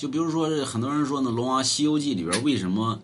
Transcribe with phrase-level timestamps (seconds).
[0.00, 2.98] 就比如说，很多人说呢，《龙王西游记》里边为什么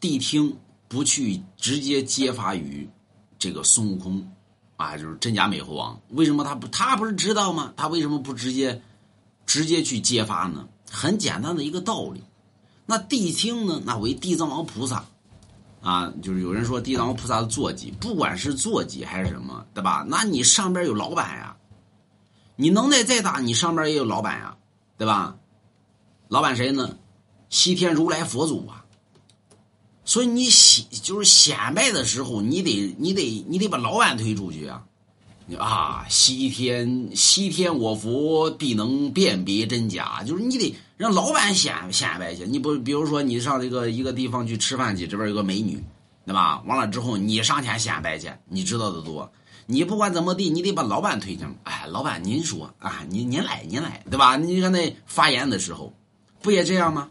[0.00, 0.52] 谛听
[0.88, 2.90] 不去直接揭发于
[3.38, 4.28] 这个孙悟空
[4.76, 4.98] 啊？
[4.98, 7.72] 就是真假美猴王，为什么他不他不是知道吗？
[7.76, 8.82] 他为什么不直接
[9.46, 10.66] 直接去揭发呢？
[10.90, 12.20] 很简单的一个道理，
[12.84, 15.04] 那谛听呢，那为地藏王菩萨
[15.82, 20.04] 啊，就是有人说地藏王菩萨的坐骑，不管是坐骑还是什么，对吧？
[20.08, 21.56] 那你上边有老板呀，
[22.56, 24.56] 你能耐再大，你上边也有老板呀，
[24.98, 25.36] 对吧？
[26.28, 26.96] 老板谁呢？
[27.50, 28.84] 西天如来佛祖啊！
[30.04, 34.82] 所以你显就是显摆的时候，你得你得你得把老板推出去啊！
[35.58, 42.44] 啊，西天西天我佛必能辨别真假，就是你得让老板显显摆去。
[42.44, 45.80] 你不比如说你上这个一个地方去吃饭去，这边有个美女，
[46.26, 46.60] 对吧？
[46.66, 49.30] 完了之后你上前显摆去，你知道的多。
[49.66, 51.54] 你不管怎么地，你得把老板推进来。
[51.62, 54.36] 哎，老板您说啊，您您来您来，对吧？
[54.36, 55.94] 你看那发言的时候。
[56.44, 57.08] 不也这样吗？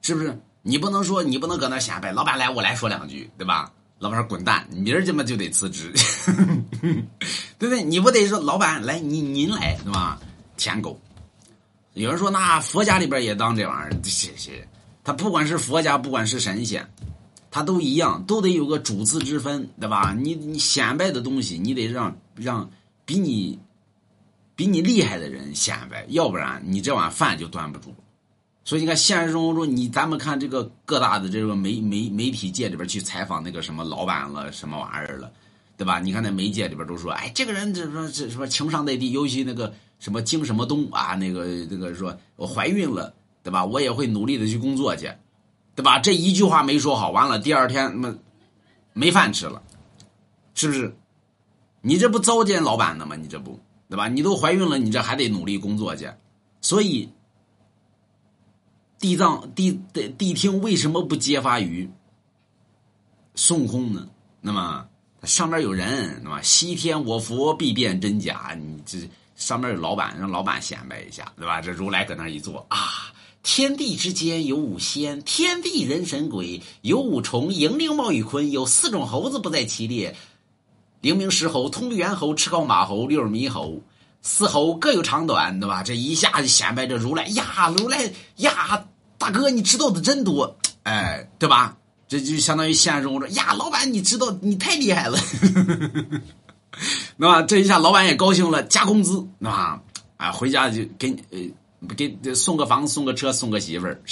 [0.00, 0.36] 是不是？
[0.62, 2.10] 你不能说，你不能搁那显摆。
[2.10, 3.72] 老板来，我来说两句，对吧？
[4.00, 5.92] 老板说滚蛋，明儿这么就得辞职，
[7.56, 7.84] 对不对？
[7.84, 10.20] 你不得说老板来，您您来，对吧？
[10.56, 11.00] 舔狗。
[11.92, 14.66] 有人说，那佛家里边也当这玩意儿，谢谢。
[15.04, 16.84] 他不管是佛家，不管是神仙，
[17.52, 20.12] 他都一样，都得有个主次之分，对吧？
[20.18, 22.68] 你你显摆的东西，你得让让
[23.04, 23.56] 比你。
[24.54, 27.94] 比你厉害的人显摆，要不然你这碗饭就端不住。
[28.64, 35.32] 所以你看，现实生活中，你咱们看这个各大的这个媒媒媒体界里边去采访那个什么老板了，什么玩意儿了，
[35.76, 35.98] 对吧？
[35.98, 43.64] 你看那媒介里边都说，哎，这个人这说这什么情商在低，尤其那个什么京什么东啊，那个那个说我怀孕了，对吧？
[43.64, 45.10] 我也会努力的去工作去，
[45.74, 45.98] 对吧？
[45.98, 48.14] 这一句话没说好，完了第二天那
[48.92, 49.60] 没饭吃了，
[50.54, 50.94] 是不是？
[51.80, 53.16] 你这不糟践老板的吗？
[53.16, 53.58] 你这不？
[53.92, 54.08] 对吧？
[54.08, 56.10] 你都怀孕了，你这还得努力工作去。
[56.62, 57.10] 所以，
[58.98, 61.90] 地藏地地地听为什么不揭发于
[63.34, 64.08] 孙悟空呢？
[64.40, 64.88] 那么
[65.24, 68.56] 上面有人，那么西天我佛必辨真假。
[68.58, 68.96] 你这
[69.36, 71.60] 上面有老板，让老板显摆一下，对吧？
[71.60, 73.12] 这如来搁那一坐啊，
[73.42, 80.16] 天地之间有五仙，天地人神鬼有五重，迎灵冒雨坤有四种猴子不在其列。
[81.02, 83.82] 灵明石猴、通臂猿猴、赤高马猴、六耳猕猴，
[84.22, 85.82] 四猴各有长短，对吧？
[85.82, 88.84] 这一下子显摆着如来呀，如来呀，
[89.18, 91.76] 大哥你知道的真多，哎，对吧？
[92.06, 95.18] 这就相当于现实中说呀，老板你知道你太厉害了，
[97.16, 99.80] 那么这一下老板也高兴了，加工资，那？
[100.18, 101.38] 啊，回家就给呃
[101.96, 104.10] 给送个房子、送个车、送个媳妇儿，是。